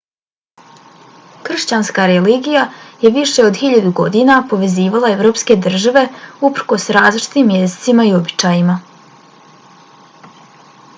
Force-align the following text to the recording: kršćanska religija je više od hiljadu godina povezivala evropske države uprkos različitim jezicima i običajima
kršćanska 1.49 2.05
religija 2.11 2.63
je 3.03 3.11
više 3.19 3.45
od 3.51 3.59
hiljadu 3.61 3.91
godina 4.01 4.39
povezivala 4.55 5.13
evropske 5.19 5.59
države 5.69 6.05
uprkos 6.53 6.89
različitim 7.01 7.55
jezicima 7.61 8.11
i 8.11 8.17
običajima 8.25 8.81